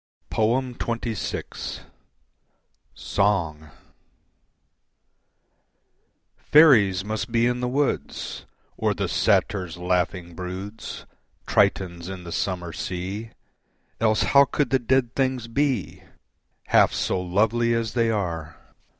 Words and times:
XXVI. 0.31 1.83
Song 2.95 3.69
Faeries 6.35 7.05
must 7.05 7.31
be 7.31 7.45
in 7.45 7.59
the 7.59 7.67
woods 7.67 8.47
Or 8.77 8.95
the 8.95 9.07
satyrs' 9.07 9.77
laughing 9.77 10.33
broods 10.33 11.05
Tritons 11.45 12.09
in 12.09 12.23
the 12.23 12.31
summer 12.31 12.73
sea, 12.73 13.29
Else 13.99 14.23
how 14.23 14.45
could 14.45 14.71
the 14.71 14.79
dead 14.79 15.13
things 15.15 15.47
be 15.47 16.01
Half 16.69 16.95
so 16.95 17.21
lovely 17.21 17.75
as 17.75 17.93
they 17.93 18.09
are? 18.09 18.57